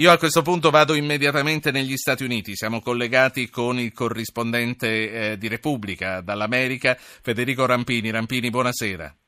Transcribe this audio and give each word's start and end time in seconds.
Io 0.00 0.10
a 0.10 0.16
questo 0.16 0.40
punto 0.40 0.70
vado 0.70 0.94
immediatamente 0.94 1.70
negli 1.70 1.94
Stati 1.98 2.24
Uniti, 2.24 2.56
siamo 2.56 2.80
collegati 2.80 3.50
con 3.50 3.78
il 3.78 3.92
corrispondente 3.92 5.32
eh, 5.32 5.36
di 5.36 5.46
Repubblica 5.46 6.22
dall'America, 6.22 6.96
Federico 6.98 7.66
Rampini. 7.66 8.10
Rampini, 8.10 8.48
buonasera. 8.48 9.19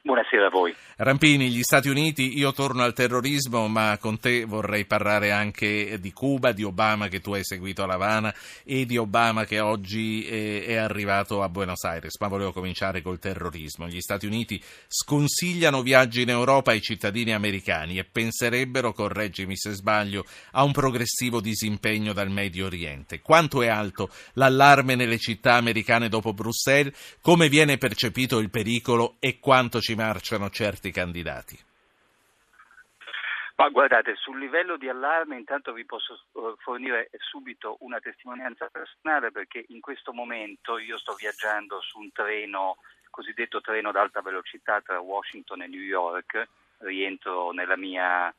Buonasera 0.00 0.46
a 0.46 0.50
voi. 0.50 0.74
Rampini, 0.96 1.50
gli 1.50 1.62
Stati 1.62 1.88
Uniti, 1.88 2.38
io 2.38 2.52
torno 2.52 2.82
al 2.82 2.92
terrorismo, 2.92 3.66
ma 3.68 3.98
con 4.00 4.18
te 4.18 4.44
vorrei 4.44 4.84
parlare 4.84 5.32
anche 5.32 5.98
di 6.00 6.12
Cuba, 6.12 6.52
di 6.52 6.62
Obama 6.62 7.08
che 7.08 7.20
tu 7.20 7.32
hai 7.34 7.44
seguito 7.44 7.82
a 7.82 7.86
La 7.86 7.94
Habana 7.94 8.34
e 8.64 8.86
di 8.86 8.96
Obama 8.96 9.44
che 9.44 9.58
oggi 9.60 10.24
è, 10.24 10.64
è 10.66 10.74
arrivato 10.76 11.42
a 11.42 11.48
Buenos 11.48 11.82
Aires. 11.84 12.18
Ma 12.20 12.28
volevo 12.28 12.52
cominciare 12.52 13.02
col 13.02 13.18
terrorismo. 13.18 13.88
Gli 13.88 14.00
Stati 14.00 14.26
Uniti 14.26 14.62
sconsigliano 14.86 15.82
viaggi 15.82 16.22
in 16.22 16.30
Europa 16.30 16.70
ai 16.70 16.80
cittadini 16.80 17.32
americani 17.32 17.98
e 17.98 18.04
penserebbero, 18.04 18.92
correggimi 18.92 19.56
se 19.56 19.72
sbaglio, 19.72 20.24
a 20.52 20.62
un 20.62 20.72
progressivo 20.72 21.40
disimpegno 21.40 22.12
dal 22.12 22.30
Medio 22.30 22.66
Oriente. 22.66 23.20
Quanto 23.20 23.62
è 23.62 23.68
alto 23.68 24.10
l'allarme 24.34 24.94
nelle 24.94 25.18
città 25.18 25.54
americane 25.54 26.08
dopo 26.08 26.32
Bruxelles? 26.32 27.16
Come 27.20 27.48
viene 27.48 27.78
percepito 27.78 28.38
il 28.38 28.50
pericolo 28.50 29.16
e 29.18 29.38
quanto 29.38 29.80
ci 29.80 29.87
marciano 29.94 30.50
certi 30.50 30.90
candidati? 30.90 31.58
Ma 33.58 33.70
guardate, 33.70 34.14
sul 34.14 34.38
livello 34.38 34.76
di 34.76 34.88
allarme 34.88 35.36
intanto 35.36 35.72
vi 35.72 35.84
posso 35.84 36.14
eh, 36.14 36.54
fornire 36.58 37.10
subito 37.18 37.76
una 37.80 37.98
testimonianza 37.98 38.68
personale 38.68 39.32
perché 39.32 39.64
in 39.68 39.80
questo 39.80 40.12
momento 40.12 40.78
io 40.78 40.96
sto 40.96 41.14
viaggiando 41.14 41.80
su 41.80 41.98
un 41.98 42.12
treno, 42.12 42.76
cosiddetto 43.10 43.60
treno 43.60 43.88
ad 43.88 43.96
alta 43.96 44.20
velocità 44.20 44.80
tra 44.80 45.00
Washington 45.00 45.62
e 45.62 45.66
New 45.66 45.80
York, 45.80 46.48
rientro 46.78 47.50
nella 47.50 47.76
mia 47.76 48.32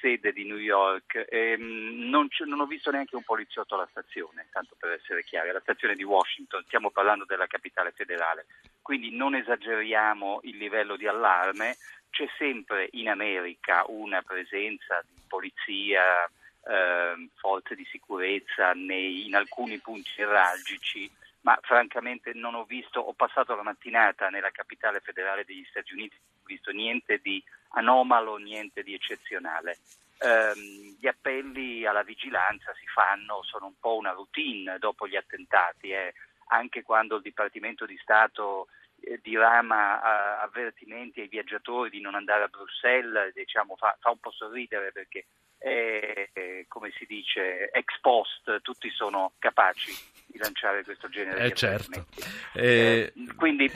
sede 0.00 0.32
di 0.32 0.44
New 0.44 0.58
York 0.58 1.28
mm, 1.32 2.08
non, 2.08 2.28
non, 2.46 2.60
ho 2.60 2.66
visto 2.66 2.90
neanche 2.90 3.16
un 3.16 3.22
poliziotto 3.22 3.74
alla 3.76 3.88
stazione, 3.88 4.48
tanto 4.50 4.74
per 4.78 4.90
essere 4.90 5.22
chiari, 5.22 5.50
alla 5.50 5.60
stazione 5.60 5.94
di 5.94 6.02
Washington, 6.02 6.64
stiamo 6.66 6.90
parlando 6.90 7.24
della 7.24 7.46
capitale 7.46 7.92
federale, 7.92 8.46
quindi 8.86 9.10
non 9.10 9.34
esageriamo 9.34 10.38
il 10.44 10.58
livello 10.58 10.94
di 10.94 11.08
allarme, 11.08 11.76
c'è 12.08 12.28
sempre 12.38 12.88
in 12.92 13.08
America 13.08 13.82
una 13.88 14.22
presenza 14.22 15.02
di 15.04 15.20
polizia, 15.26 16.24
eh, 16.24 17.28
forze 17.34 17.74
di 17.74 17.84
sicurezza 17.90 18.74
nei, 18.74 19.26
in 19.26 19.34
alcuni 19.34 19.78
punti 19.78 20.12
nevralgici, 20.18 21.10
ma 21.40 21.58
francamente 21.62 22.30
non 22.32 22.54
ho 22.54 22.62
visto, 22.62 23.00
ho 23.00 23.12
passato 23.12 23.56
la 23.56 23.64
mattinata 23.64 24.28
nella 24.28 24.52
capitale 24.52 25.00
federale 25.00 25.44
degli 25.44 25.66
Stati 25.68 25.92
Uniti, 25.92 26.14
non 26.20 26.42
ho 26.42 26.46
visto 26.46 26.70
niente 26.70 27.18
di 27.20 27.42
anomalo, 27.70 28.36
niente 28.36 28.84
di 28.84 28.94
eccezionale. 28.94 29.78
Eh, 30.18 30.52
gli 30.96 31.08
appelli 31.08 31.84
alla 31.84 32.04
vigilanza 32.04 32.72
si 32.78 32.86
fanno, 32.86 33.42
sono 33.42 33.66
un 33.66 33.80
po' 33.80 33.96
una 33.96 34.12
routine 34.12 34.78
dopo 34.78 35.08
gli 35.08 35.16
attentati, 35.16 35.90
eh. 35.90 36.14
Anche 36.46 36.82
quando 36.82 37.16
il 37.16 37.22
Dipartimento 37.22 37.86
di 37.86 37.98
Stato 38.00 38.68
eh, 39.00 39.20
dirama 39.22 40.00
eh, 40.00 40.42
avvertimenti 40.44 41.20
ai 41.20 41.28
viaggiatori 41.28 41.90
di 41.90 42.00
non 42.00 42.14
andare 42.14 42.44
a 42.44 42.48
Bruxelles, 42.48 43.32
diciamo, 43.34 43.76
fa, 43.76 43.96
fa 44.00 44.10
un 44.10 44.18
po' 44.18 44.30
sorridere 44.30 44.92
perché 44.92 45.26
è, 45.58 46.64
come 46.68 46.92
si 46.96 47.06
dice, 47.06 47.70
ex 47.70 47.98
post, 48.00 48.60
tutti 48.60 48.90
sono 48.90 49.32
capaci 49.38 49.92
di 50.26 50.38
lanciare 50.38 50.84
questo 50.84 51.08
genere 51.08 51.40
eh 51.40 51.48
di 51.48 51.54
certo. 51.54 52.06
Eh... 52.54 53.12
quindi 53.36 53.70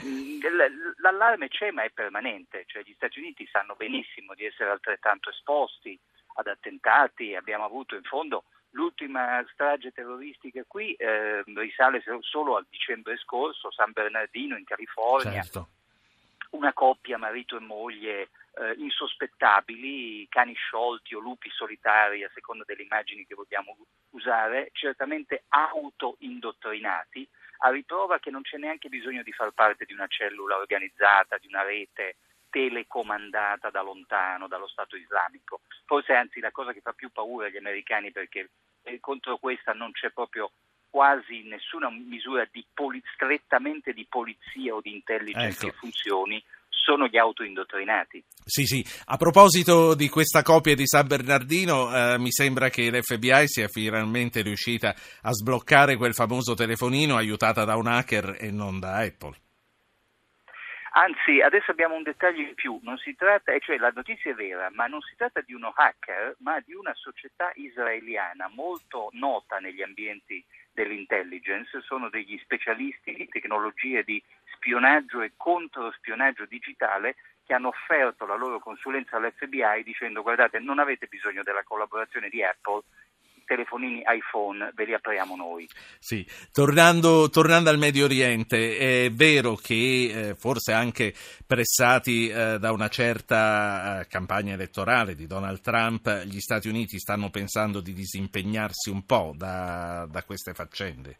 l'allarme 0.97 1.47
c'è 1.47 1.71
ma 1.71 1.83
è 1.83 1.89
permanente, 1.89 2.63
cioè 2.67 2.83
gli 2.83 2.93
Stati 2.93 3.19
Uniti 3.19 3.47
sanno 3.51 3.75
benissimo 3.75 4.33
di 4.35 4.45
essere 4.45 4.69
altrettanto 4.69 5.29
esposti 5.29 5.97
ad 6.35 6.47
attentati, 6.47 7.35
abbiamo 7.35 7.65
avuto 7.65 7.95
in 7.95 8.03
fondo 8.03 8.45
l'ultima 8.71 9.45
strage 9.51 9.91
terroristica 9.91 10.63
qui 10.67 10.93
eh, 10.93 11.43
risale 11.43 12.03
solo 12.21 12.57
al 12.57 12.65
dicembre 12.69 13.17
scorso, 13.17 13.71
San 13.71 13.91
Bernardino 13.91 14.57
in 14.57 14.65
California. 14.65 15.41
Certo. 15.41 15.69
Una 16.51 16.73
coppia, 16.73 17.17
marito 17.17 17.55
e 17.55 17.61
moglie, 17.61 18.29
eh, 18.55 18.73
insospettabili, 18.77 20.27
cani 20.27 20.53
sciolti 20.53 21.15
o 21.15 21.19
lupi 21.19 21.49
solitari, 21.49 22.23
a 22.23 22.31
seconda 22.33 22.63
delle 22.65 22.83
immagini 22.83 23.25
che 23.25 23.35
vogliamo 23.35 23.77
usare, 24.09 24.69
certamente 24.73 25.43
auto-indottrinati, 25.47 27.27
a 27.59 27.69
riprova 27.69 28.19
che 28.19 28.31
non 28.31 28.41
c'è 28.41 28.57
neanche 28.57 28.89
bisogno 28.89 29.23
di 29.23 29.31
far 29.31 29.51
parte 29.51 29.85
di 29.85 29.93
una 29.93 30.07
cellula 30.07 30.57
organizzata, 30.57 31.37
di 31.37 31.47
una 31.47 31.63
rete 31.63 32.17
telecomandata 32.51 33.71
da 33.71 33.81
lontano 33.81 34.47
dallo 34.47 34.67
Stato 34.67 34.95
islamico. 34.95 35.61
Forse 35.85 36.13
anzi 36.13 36.39
la 36.39 36.51
cosa 36.51 36.73
che 36.73 36.81
fa 36.81 36.93
più 36.93 37.09
paura 37.11 37.47
agli 37.47 37.57
americani 37.57 38.11
perché 38.11 38.51
eh, 38.83 38.99
contro 38.99 39.37
questa 39.37 39.71
non 39.71 39.91
c'è 39.91 40.11
proprio 40.11 40.51
quasi 40.91 41.43
nessuna 41.43 41.89
misura 41.89 42.47
di 42.51 42.63
poli- 42.71 43.01
strettamente 43.13 43.93
di 43.93 44.05
polizia 44.07 44.75
o 44.75 44.81
di 44.81 44.93
intelligence 44.93 45.65
ecco. 45.65 45.67
che 45.67 45.77
funzioni 45.79 46.43
sono 46.67 47.07
gli 47.07 47.17
autoindottrinati. 47.17 48.23
Sì, 48.43 48.65
sì. 48.65 48.85
A 49.05 49.17
proposito 49.17 49.93
di 49.93 50.09
questa 50.09 50.41
copia 50.41 50.75
di 50.75 50.87
San 50.87 51.07
Bernardino, 51.07 51.95
eh, 51.95 52.19
mi 52.19 52.31
sembra 52.31 52.69
che 52.69 52.89
l'FBI 52.89 53.47
sia 53.47 53.67
finalmente 53.67 54.41
riuscita 54.41 54.93
a 55.21 55.31
sbloccare 55.31 55.95
quel 55.95 56.13
famoso 56.13 56.53
telefonino 56.53 57.15
aiutata 57.15 57.63
da 57.63 57.75
un 57.75 57.87
hacker 57.87 58.37
e 58.39 58.51
non 58.51 58.79
da 58.79 58.97
Apple. 58.97 59.35
Anzi, 60.93 61.39
adesso 61.39 61.71
abbiamo 61.71 61.95
un 61.95 62.03
dettaglio 62.03 62.41
in 62.41 62.53
più, 62.53 62.77
tratta, 63.15 63.57
cioè 63.59 63.77
la 63.77 63.93
notizia 63.95 64.31
è 64.31 64.33
vera, 64.33 64.69
ma 64.73 64.87
non 64.87 64.99
si 64.99 65.15
tratta 65.15 65.39
di 65.39 65.53
uno 65.53 65.71
hacker, 65.73 66.35
ma 66.39 66.59
di 66.59 66.73
una 66.73 66.93
società 66.95 67.49
israeliana 67.55 68.49
molto 68.53 69.07
nota 69.13 69.59
negli 69.59 69.81
ambienti 69.81 70.43
dell'intelligence, 70.73 71.79
sono 71.81 72.09
degli 72.09 72.37
specialisti 72.39 73.13
di 73.13 73.27
tecnologie 73.29 74.03
di 74.03 74.21
spionaggio 74.53 75.21
e 75.21 75.31
controspionaggio 75.37 76.45
digitale 76.45 77.15
che 77.45 77.53
hanno 77.53 77.69
offerto 77.69 78.25
la 78.25 78.35
loro 78.35 78.59
consulenza 78.59 79.15
all'FBI 79.15 79.83
dicendo 79.83 80.21
guardate 80.21 80.59
non 80.59 80.79
avete 80.79 81.07
bisogno 81.07 81.41
della 81.41 81.63
collaborazione 81.63 82.29
di 82.29 82.43
Apple, 82.43 82.83
telefonini 83.51 84.01
iPhone 84.05 84.71
ve 84.73 84.85
li 84.85 84.93
apriamo 84.93 85.35
noi. 85.35 85.67
Sì, 85.99 86.25
tornando, 86.53 87.29
tornando 87.29 87.69
al 87.69 87.77
Medio 87.77 88.05
Oriente, 88.05 88.77
è 88.77 89.11
vero 89.11 89.55
che 89.55 90.29
eh, 90.29 90.35
forse 90.35 90.71
anche 90.71 91.13
pressati 91.45 92.29
eh, 92.29 92.57
da 92.59 92.71
una 92.71 92.87
certa 92.87 93.99
eh, 93.99 94.07
campagna 94.07 94.53
elettorale 94.53 95.15
di 95.15 95.27
Donald 95.27 95.59
Trump, 95.59 96.23
gli 96.23 96.39
Stati 96.39 96.69
Uniti 96.69 96.97
stanno 96.97 97.29
pensando 97.29 97.81
di 97.81 97.91
disimpegnarsi 97.91 98.89
un 98.89 99.05
po' 99.05 99.33
da, 99.35 100.07
da 100.09 100.23
queste 100.23 100.53
faccende. 100.53 101.17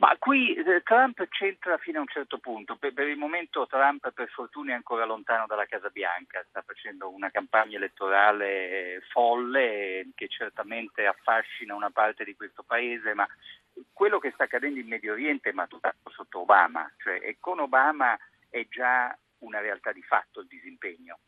Ma 0.00 0.16
qui 0.18 0.54
eh, 0.54 0.82
Trump 0.82 1.28
c'entra 1.28 1.76
fino 1.76 1.98
a 1.98 2.00
un 2.00 2.08
certo 2.08 2.38
punto. 2.38 2.76
Per, 2.76 2.94
per, 2.94 3.06
il 3.06 3.18
momento 3.18 3.66
Trump 3.66 4.10
per 4.12 4.30
fortuna 4.30 4.72
è 4.72 4.74
ancora 4.74 5.04
lontano 5.04 5.44
dalla 5.46 5.66
Casa 5.66 5.90
Bianca, 5.90 6.42
sta 6.48 6.62
facendo 6.62 7.10
una 7.10 7.30
campagna 7.30 7.76
elettorale 7.76 9.02
folle 9.10 10.08
che 10.14 10.28
certamente 10.28 11.04
affascina 11.04 11.74
una 11.74 11.90
parte 11.90 12.24
di 12.24 12.34
questo 12.34 12.62
paese, 12.62 13.12
ma 13.12 13.28
quello 13.92 14.18
che 14.18 14.30
sta 14.30 14.44
accadendo 14.44 14.80
in 14.80 14.88
Medio 14.88 15.12
Oriente 15.12 15.50
è 15.50 15.52
maturato 15.52 16.08
sotto 16.08 16.40
Obama, 16.40 16.90
cioè 16.96 17.36
con 17.38 17.60
Obama 17.60 18.18
è 18.48 18.66
già 18.70 19.14
una 19.40 19.60
realtà 19.60 19.92
di 19.92 20.02
fatto 20.02 20.40
il 20.40 20.46
disimpegno. 20.46 21.18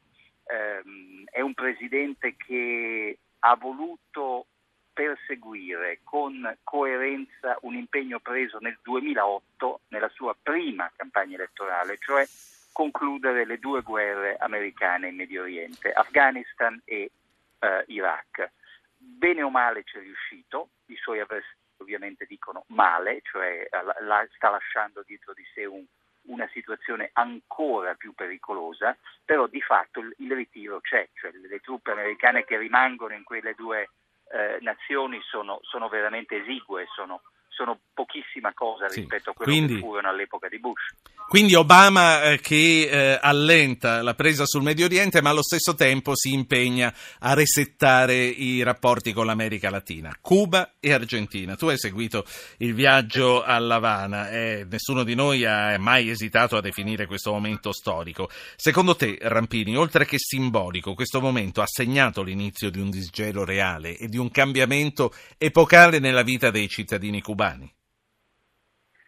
Um, 0.44 1.24
è 1.30 1.42
un 1.42 1.52
presidente 1.52 2.36
che 2.36 3.18
ha 3.40 3.54
voluto 3.54 4.46
perseguire 4.92 6.00
con 6.04 6.56
coerenza 6.62 7.56
un 7.62 7.74
impegno 7.74 8.20
preso 8.20 8.58
nel 8.60 8.78
2008 8.82 9.80
nella 9.88 10.10
sua 10.10 10.36
prima 10.40 10.90
campagna 10.94 11.36
elettorale, 11.36 11.98
cioè 11.98 12.26
concludere 12.72 13.44
le 13.44 13.58
due 13.58 13.82
guerre 13.82 14.36
americane 14.36 15.08
in 15.08 15.16
Medio 15.16 15.42
Oriente, 15.42 15.92
Afghanistan 15.92 16.80
e 16.84 17.10
eh, 17.58 17.84
Iraq. 17.88 18.50
Bene 18.96 19.42
o 19.42 19.50
male 19.50 19.82
ci 19.84 19.98
è 19.98 20.00
riuscito, 20.00 20.68
i 20.86 20.96
suoi 20.96 21.20
avversari 21.20 21.60
ovviamente 21.82 22.24
dicono 22.26 22.64
male, 22.68 23.20
cioè 23.22 23.66
la, 23.70 23.94
la, 24.00 24.26
sta 24.34 24.50
lasciando 24.50 25.02
dietro 25.04 25.34
di 25.34 25.44
sé 25.52 25.66
un, 25.66 25.84
una 26.26 26.48
situazione 26.52 27.10
ancora 27.12 27.94
più 27.94 28.14
pericolosa, 28.14 28.96
però 29.24 29.46
di 29.46 29.60
fatto 29.60 30.00
il, 30.00 30.14
il 30.18 30.32
ritiro 30.32 30.80
c'è, 30.80 31.08
cioè 31.14 31.32
le, 31.32 31.48
le 31.48 31.60
truppe 31.60 31.90
americane 31.90 32.44
che 32.44 32.56
rimangono 32.56 33.14
in 33.14 33.24
quelle 33.24 33.54
due 33.54 33.90
eh, 34.32 34.58
nazioni 34.60 35.20
sono, 35.22 35.58
sono, 35.62 35.88
veramente 35.88 36.36
esigue, 36.36 36.86
sono, 36.94 37.22
sono 37.54 37.78
pochissima 37.92 38.52
cosa 38.54 38.86
rispetto 38.86 39.24
sì, 39.24 39.30
a 39.30 39.32
quello 39.32 39.52
quindi, 39.52 39.74
che 39.74 39.80
furono 39.80 40.08
all'epoca 40.08 40.48
di 40.48 40.58
Bush. 40.58 40.94
Quindi 41.28 41.54
Obama 41.54 42.22
eh, 42.24 42.40
che 42.40 42.88
eh, 42.90 43.18
allenta 43.20 44.02
la 44.02 44.14
presa 44.14 44.44
sul 44.46 44.62
Medio 44.62 44.86
Oriente, 44.86 45.22
ma 45.22 45.30
allo 45.30 45.42
stesso 45.42 45.74
tempo 45.74 46.16
si 46.16 46.32
impegna 46.32 46.92
a 47.20 47.34
resettare 47.34 48.14
i 48.14 48.62
rapporti 48.62 49.12
con 49.12 49.26
l'America 49.26 49.70
Latina, 49.70 50.16
Cuba 50.20 50.74
e 50.80 50.92
Argentina. 50.92 51.56
Tu 51.56 51.68
hai 51.68 51.78
seguito 51.78 52.24
il 52.58 52.74
viaggio 52.74 53.42
a 53.42 53.56
Havana 53.56 54.30
e 54.30 54.66
nessuno 54.68 55.04
di 55.04 55.14
noi 55.14 55.44
ha 55.44 55.78
mai 55.78 56.10
esitato 56.10 56.56
a 56.56 56.60
definire 56.60 57.06
questo 57.06 57.32
momento 57.32 57.72
storico. 57.72 58.28
Secondo 58.56 58.96
te, 58.96 59.18
Rampini, 59.20 59.76
oltre 59.76 60.04
che 60.04 60.18
simbolico, 60.18 60.94
questo 60.94 61.20
momento 61.20 61.62
ha 61.62 61.66
segnato 61.66 62.22
l'inizio 62.22 62.70
di 62.70 62.80
un 62.80 62.90
disgelo 62.90 63.44
reale 63.44 63.96
e 63.96 64.08
di 64.08 64.18
un 64.18 64.30
cambiamento 64.30 65.14
epocale 65.38 65.98
nella 65.98 66.22
vita 66.22 66.50
dei 66.50 66.68
cittadini 66.68 67.20
cubani? 67.20 67.41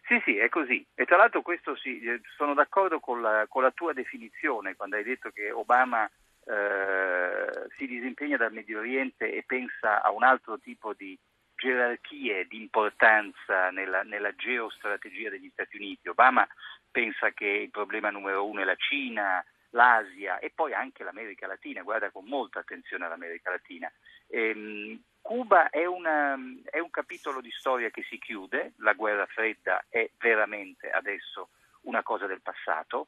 Sì, 0.07 0.21
sì, 0.25 0.37
è 0.37 0.49
così. 0.49 0.87
E 0.95 1.07
tra 1.07 1.17
l'altro 1.17 1.41
questo 1.43 1.77
sì, 1.77 2.01
eh, 2.01 2.21
sono 2.37 2.53
d'accordo 2.55 3.01
con 3.01 3.23
la, 3.23 3.47
con 3.49 3.63
la 3.63 3.71
tua 3.71 3.93
definizione 3.93 4.77
quando 4.77 4.97
hai 4.97 5.03
detto 5.03 5.31
che 5.31 5.51
Obama 5.51 6.05
eh, 6.07 7.69
si 7.77 7.87
disimpegna 7.87 8.37
dal 8.37 8.53
Medio 8.53 8.81
Oriente 8.81 9.33
e 9.33 9.45
pensa 9.47 10.03
a 10.03 10.11
un 10.11 10.23
altro 10.23 10.59
tipo 10.59 10.93
di 10.93 11.19
gerarchie 11.57 12.47
di 12.47 12.61
importanza 12.61 13.71
nella, 13.71 14.03
nella 14.03 14.35
geostrategia 14.35 15.31
degli 15.31 15.49
Stati 15.51 15.77
Uniti. 15.77 16.09
Obama 16.09 16.47
pensa 16.91 17.31
che 17.31 17.47
il 17.47 17.71
problema 17.71 18.11
numero 18.11 18.47
uno 18.47 18.61
è 18.61 18.65
la 18.65 18.77
Cina, 18.77 19.43
l'Asia 19.71 20.39
e 20.39 20.53
poi 20.55 20.75
anche 20.75 21.03
l'America 21.03 21.47
Latina, 21.47 21.83
guarda 21.83 22.11
con 22.11 22.25
molta 22.27 22.61
attenzione 22.61 23.07
all'America 23.07 23.51
Latina. 23.51 23.91
Ehm, 24.29 25.03
Cuba 25.25 25.71
è, 25.71 25.87
una, 25.87 26.37
è, 26.65 26.79
un 26.81 26.91
capitolo 26.91 27.41
di 27.41 27.51
storia 27.51 27.89
che 27.89 28.03
si 28.03 28.19
chiude, 28.19 28.75
la 28.81 28.93
guerra 28.93 29.25
fredda 29.25 29.83
è 29.89 30.11
veramente 30.19 30.91
adesso 30.91 31.49
una 31.85 32.03
cosa 32.03 32.27
del 32.27 32.43
passato 32.43 33.07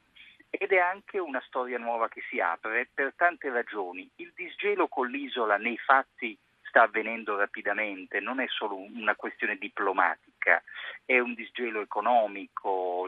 ed 0.49 0.71
è 0.71 0.79
anche 0.79 1.19
una 1.19 1.43
storia 1.45 1.77
nuova 1.77 2.09
che 2.09 2.23
si 2.27 2.39
apre 2.39 2.89
per 2.91 3.13
tante 3.15 3.51
ragioni. 3.51 4.09
Il 4.15 4.33
disgelo 4.35 4.87
con 4.87 5.09
l'isola 5.09 5.57
nei 5.57 5.77
fatti 5.77 6.35
sta 6.77 6.83
avvenendo 6.83 7.35
rapidamente, 7.35 8.19
non 8.19 8.39
è 8.39 8.45
solo 8.47 8.75
una 8.75 9.15
questione 9.15 9.57
diplomatica, 9.57 10.61
è 11.05 11.17
un 11.17 11.33
disgelo 11.33 11.81
economico, 11.81 13.07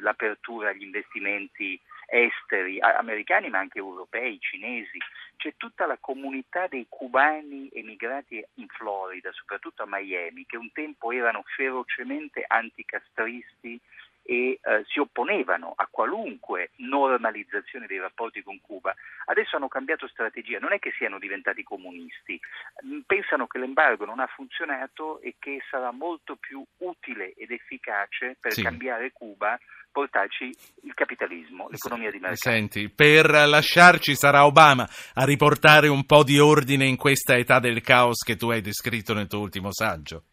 l'apertura 0.00 0.70
agli 0.70 0.82
investimenti 0.82 1.78
esteri, 2.06 2.80
americani 2.80 3.50
ma 3.50 3.58
anche 3.58 3.78
europei, 3.78 4.38
cinesi, 4.40 4.96
c'è 5.36 5.54
tutta 5.58 5.84
la 5.84 5.98
comunità 6.00 6.68
dei 6.68 6.86
cubani 6.88 7.68
emigrati 7.72 8.42
in 8.54 8.66
Florida, 8.68 9.30
soprattutto 9.32 9.82
a 9.82 9.86
Miami, 9.88 10.46
che 10.46 10.56
un 10.56 10.72
tempo 10.72 11.12
erano 11.12 11.42
ferocemente 11.54 12.42
anticastristi 12.46 13.78
e 14.22 14.58
eh, 14.62 14.84
si 14.86 14.98
opponevano 14.98 15.72
a 15.76 15.88
qualunque 15.90 16.70
normalizzazione 16.76 17.86
dei 17.86 17.98
rapporti 17.98 18.42
con 18.42 18.60
Cuba, 18.60 18.94
adesso 19.26 19.56
hanno 19.56 19.68
cambiato 19.68 20.06
strategia, 20.08 20.58
non 20.58 20.72
è 20.72 20.78
che 20.78 20.92
siano 20.96 21.18
diventati 21.18 21.62
comunisti, 21.62 22.40
mm, 22.84 23.00
pensano 23.06 23.46
che 23.46 23.58
l'embargo 23.58 24.04
non 24.04 24.20
ha 24.20 24.26
funzionato 24.26 25.20
e 25.20 25.36
che 25.38 25.60
sarà 25.70 25.90
molto 25.90 26.36
più 26.36 26.64
utile 26.78 27.32
ed 27.34 27.50
efficace 27.50 28.36
per 28.40 28.52
sì. 28.52 28.62
cambiare 28.62 29.12
Cuba 29.12 29.58
portarci 29.92 30.44
il 30.84 30.94
capitalismo, 30.94 31.68
l'economia 31.68 32.10
di 32.10 32.18
mercato. 32.18 32.50
Senti, 32.50 32.88
per 32.88 33.30
lasciarci 33.30 34.14
sarà 34.14 34.46
Obama 34.46 34.88
a 35.14 35.24
riportare 35.24 35.88
un 35.88 36.06
po' 36.06 36.24
di 36.24 36.38
ordine 36.38 36.86
in 36.86 36.96
questa 36.96 37.36
età 37.36 37.60
del 37.60 37.82
caos 37.82 38.24
che 38.24 38.36
tu 38.36 38.50
hai 38.50 38.62
descritto 38.62 39.12
nel 39.12 39.28
tuo 39.28 39.40
ultimo 39.40 39.70
saggio? 39.70 40.24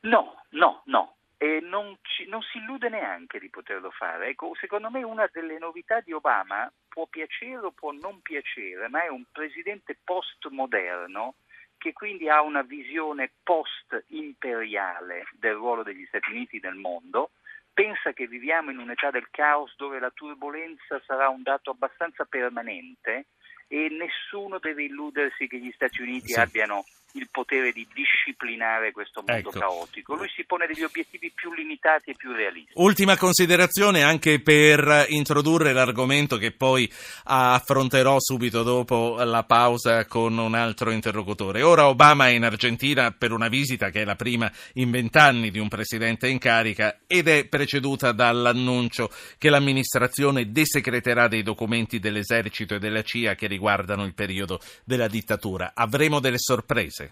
No, 0.00 0.42
no, 0.50 0.82
no. 0.86 1.17
E 1.40 1.60
non, 1.62 1.96
ci, 2.02 2.26
non 2.26 2.42
si 2.42 2.58
illude 2.58 2.88
neanche 2.88 3.38
di 3.38 3.48
poterlo 3.48 3.90
fare. 3.92 4.28
Ecco, 4.28 4.54
secondo 4.58 4.90
me 4.90 5.04
una 5.04 5.28
delle 5.32 5.58
novità 5.58 6.00
di 6.00 6.12
Obama 6.12 6.70
può 6.88 7.06
piacere 7.06 7.58
o 7.58 7.70
può 7.70 7.92
non 7.92 8.20
piacere, 8.22 8.88
ma 8.88 9.04
è 9.04 9.08
un 9.08 9.24
presidente 9.30 9.96
postmoderno 10.02 11.36
che 11.78 11.92
quindi 11.92 12.28
ha 12.28 12.42
una 12.42 12.62
visione 12.62 13.30
post-imperiale 13.42 15.28
del 15.38 15.54
ruolo 15.54 15.84
degli 15.84 16.04
Stati 16.06 16.30
Uniti 16.30 16.58
nel 16.60 16.74
mondo, 16.74 17.30
pensa 17.72 18.12
che 18.12 18.26
viviamo 18.26 18.72
in 18.72 18.78
un'età 18.78 19.10
del 19.10 19.30
caos 19.30 19.72
dove 19.76 20.00
la 20.00 20.10
turbolenza 20.10 21.00
sarà 21.06 21.28
un 21.28 21.42
dato 21.42 21.70
abbastanza 21.70 22.24
permanente 22.24 23.26
e 23.68 23.88
nessuno 23.90 24.58
deve 24.58 24.84
illudersi 24.84 25.46
che 25.46 25.58
gli 25.58 25.70
Stati 25.70 26.02
Uniti 26.02 26.32
sì. 26.32 26.40
abbiano 26.40 26.84
il 27.12 27.28
potere 27.30 27.72
di 27.72 27.86
disciplinare 27.92 28.92
questo 28.92 29.22
mondo 29.26 29.48
ecco. 29.48 29.58
caotico. 29.58 30.14
Lui 30.14 30.28
si 30.34 30.44
pone 30.44 30.66
degli 30.66 30.82
obiettivi 30.82 31.32
più 31.34 31.52
limitati 31.52 32.10
e 32.10 32.14
più 32.14 32.32
realistici. 32.32 32.72
Ultima 32.74 33.16
considerazione 33.16 34.02
anche 34.02 34.40
per 34.40 35.06
introdurre 35.08 35.72
l'argomento 35.72 36.36
che 36.36 36.52
poi 36.52 36.90
affronterò 37.24 38.16
subito 38.18 38.62
dopo 38.62 39.16
la 39.22 39.42
pausa 39.44 40.04
con 40.06 40.36
un 40.36 40.54
altro 40.54 40.90
interlocutore. 40.90 41.62
Ora 41.62 41.88
Obama 41.88 42.28
è 42.28 42.32
in 42.32 42.44
Argentina 42.44 43.10
per 43.10 43.32
una 43.32 43.48
visita 43.48 43.90
che 43.90 44.02
è 44.02 44.04
la 44.04 44.16
prima 44.16 44.50
in 44.74 44.90
vent'anni 44.90 45.50
di 45.50 45.58
un 45.58 45.68
presidente 45.68 46.28
in 46.28 46.38
carica 46.38 47.00
ed 47.06 47.28
è 47.28 47.46
preceduta 47.46 48.12
dall'annuncio 48.12 49.10
che 49.38 49.50
l'amministrazione 49.50 50.50
desecreterà 50.50 51.28
dei 51.28 51.42
documenti 51.42 51.98
dell'esercito 51.98 52.74
e 52.74 52.78
della 52.78 53.02
CIA 53.02 53.34
che 53.34 53.46
riguardano 53.46 54.04
il 54.04 54.14
periodo 54.14 54.60
della 54.84 55.08
dittatura. 55.08 55.72
Avremo 55.74 56.20
delle 56.20 56.38
sorprese? 56.38 57.07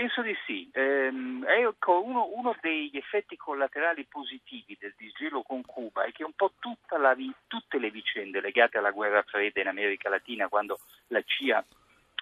Penso 0.00 0.22
di 0.22 0.34
sì. 0.46 0.66
Ehm, 0.72 1.44
ecco, 1.46 2.02
uno, 2.02 2.30
uno, 2.32 2.56
degli 2.62 2.96
effetti 2.96 3.36
collaterali 3.36 4.06
positivi 4.08 4.74
del 4.80 4.94
disgelo 4.96 5.42
con 5.42 5.60
Cuba 5.60 6.04
è 6.04 6.10
che 6.10 6.24
un 6.24 6.32
po' 6.32 6.52
la, 6.96 7.14
tutte 7.46 7.78
le 7.78 7.90
vicende 7.90 8.40
legate 8.40 8.78
alla 8.78 8.92
guerra 8.92 9.20
fredda 9.20 9.60
in 9.60 9.66
America 9.66 10.08
Latina, 10.08 10.48
quando 10.48 10.78
la 11.08 11.20
CIA 11.20 11.62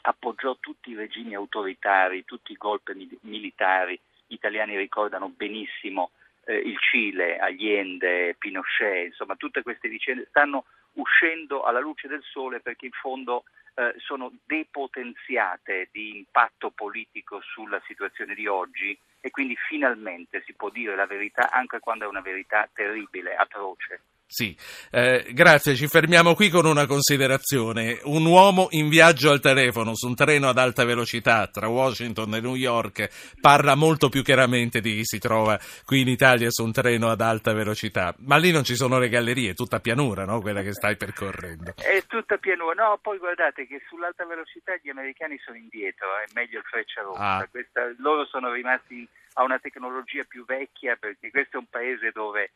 appoggiò 0.03 0.57
tutti 0.59 0.91
i 0.91 0.97
regimi 0.97 1.37
autoritari, 1.37 2.25
tutti 2.25 2.51
i 2.51 2.57
golpe 2.57 2.97
militari, 3.21 3.97
gli 4.27 4.35
italiani 4.35 4.77
ricordano 4.77 5.29
benissimo 5.29 6.11
eh, 6.47 6.57
il 6.57 6.77
Cile, 6.81 7.39
Allende, 7.39 8.35
Pinochet, 8.41 9.07
insomma 9.07 9.37
tutte 9.37 9.63
queste 9.63 9.89
vicende 9.89 10.27
stanno 10.31 10.65
uscendo 10.95 11.63
alla 11.63 11.79
luce 11.79 12.09
del 12.09 12.25
sole 12.25 12.59
perché 12.59 12.87
in 12.87 12.93
fondo 13.01 13.45
eh, 13.79 13.95
sono 13.99 14.33
depotenziate 14.45 15.89
di 15.93 16.17
impatto 16.17 16.71
politico 16.71 17.41
sulla 17.41 17.81
situazione 17.87 18.35
di 18.35 18.49
oggi 18.49 18.99
e 19.21 19.31
quindi 19.31 19.55
finalmente 19.69 20.43
si 20.45 20.53
può 20.55 20.69
dire 20.69 20.97
la 20.97 21.07
verità 21.07 21.51
anche 21.51 21.79
quando 21.79 22.05
è 22.05 22.09
una 22.09 22.21
verità 22.21 22.69
terribile, 22.73 23.37
atroce. 23.37 24.01
Sì, 24.31 24.55
eh, 24.91 25.25
grazie, 25.33 25.75
ci 25.75 25.89
fermiamo 25.89 26.35
qui 26.35 26.51
con 26.51 26.67
una 26.67 26.85
considerazione. 26.85 27.99
Un 28.05 28.27
uomo 28.27 28.69
in 28.73 28.91
viaggio 28.91 29.31
al 29.31 29.41
telefono 29.41 29.95
su 29.95 30.07
un 30.07 30.15
treno 30.15 30.51
ad 30.51 30.59
alta 30.59 30.85
velocità 30.85 31.47
tra 31.47 31.69
Washington 31.69 32.35
e 32.35 32.41
New 32.41 32.55
York 32.55 33.09
parla 33.41 33.75
molto 33.75 34.11
più 34.11 34.23
chiaramente 34.23 34.83
di 34.83 34.97
chi 34.97 35.05
si 35.07 35.19
trova 35.19 35.59
qui 35.83 36.03
in 36.03 36.09
Italia 36.09 36.51
su 36.51 36.63
un 36.63 36.73
treno 36.73 37.09
ad 37.09 37.23
alta 37.23 37.55
velocità. 37.55 38.15
Ma 38.19 38.37
lì 38.37 38.51
non 38.51 38.65
ci 38.65 38.77
sono 38.77 38.99
le 38.99 39.09
gallerie, 39.09 39.53
è 39.53 39.55
tutta 39.55 39.81
pianura, 39.81 40.27
no? 40.27 40.43
Quella 40.43 40.61
che 40.61 40.75
stai 40.75 40.99
percorrendo. 40.99 41.73
È 41.77 42.05
tutta 42.07 42.37
pianura, 42.37 42.75
no, 42.75 42.99
poi 43.01 43.17
guardate 43.17 43.67
che 43.67 43.81
sull'alta 43.89 44.27
velocità 44.27 44.77
gli 44.83 44.91
americani 44.91 45.39
sono 45.43 45.57
indietro, 45.57 46.07
è 46.19 46.27
meglio 46.35 46.59
il 46.59 46.65
freccia 46.65 47.01
rossa. 47.01 47.37
Ah. 47.37 47.49
Questa, 47.51 47.95
loro 47.97 48.27
sono 48.27 48.53
rimasti 48.53 49.09
a 49.39 49.45
una 49.45 49.59
tecnologia 49.59 50.25
più 50.25 50.45
vecchia 50.45 50.97
perché 50.97 51.31
questo 51.31 51.57
è 51.57 51.61
un 51.61 51.69
paese 51.71 52.11
dove 52.11 52.48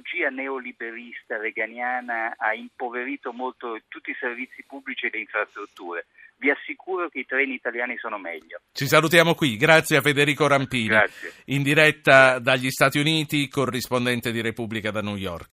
l'ideologia 0.00 0.30
neoliberista 0.30 1.36
reganiana 1.36 2.34
ha 2.36 2.54
impoverito 2.54 3.32
molto 3.32 3.78
tutti 3.88 4.10
i 4.10 4.16
servizi 4.18 4.64
pubblici 4.66 5.06
e 5.06 5.10
le 5.12 5.20
infrastrutture. 5.20 6.06
Vi 6.36 6.50
assicuro 6.50 7.08
che 7.10 7.20
i 7.20 7.26
treni 7.26 7.54
italiani 7.54 7.98
sono 7.98 8.18
meglio. 8.18 8.60
Ci 8.72 8.86
salutiamo 8.86 9.34
qui, 9.34 9.56
grazie 9.56 9.98
a 9.98 10.00
Federico 10.00 10.46
Rampini, 10.46 10.88
grazie. 10.88 11.32
in 11.46 11.62
diretta 11.62 12.38
dagli 12.38 12.70
Stati 12.70 12.98
Uniti, 12.98 13.46
corrispondente 13.48 14.32
di 14.32 14.40
Repubblica 14.40 14.90
da 14.90 15.02
New 15.02 15.16
York. 15.16 15.48